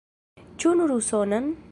[0.63, 1.51] Ĉu nur usonan?